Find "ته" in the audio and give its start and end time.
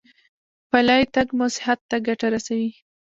1.89-1.97